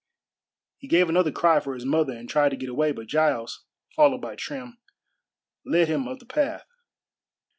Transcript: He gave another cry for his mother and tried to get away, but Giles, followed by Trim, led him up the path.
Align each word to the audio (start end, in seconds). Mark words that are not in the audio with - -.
He 0.79 0.87
gave 0.87 1.09
another 1.09 1.31
cry 1.31 1.59
for 1.59 1.75
his 1.75 1.85
mother 1.85 2.13
and 2.13 2.27
tried 2.27 2.49
to 2.49 2.55
get 2.55 2.69
away, 2.69 2.91
but 2.91 3.05
Giles, 3.05 3.65
followed 3.95 4.17
by 4.21 4.35
Trim, 4.35 4.79
led 5.63 5.89
him 5.89 6.07
up 6.07 6.17
the 6.17 6.25
path. 6.25 6.65